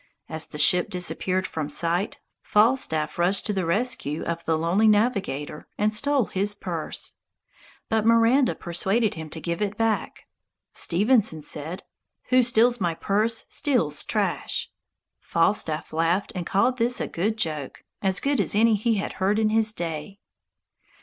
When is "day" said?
19.71-20.17